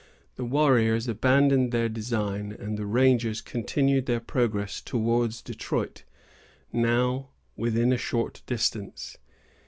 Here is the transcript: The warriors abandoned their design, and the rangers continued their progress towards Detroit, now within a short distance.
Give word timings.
The 0.35 0.45
warriors 0.45 1.07
abandoned 1.07 1.71
their 1.71 1.87
design, 1.87 2.51
and 2.53 2.75
the 2.75 2.87
rangers 2.87 3.39
continued 3.39 4.07
their 4.07 4.19
progress 4.19 4.81
towards 4.81 5.43
Detroit, 5.43 6.05
now 6.73 7.29
within 7.55 7.93
a 7.93 7.97
short 7.99 8.41
distance. 8.47 9.19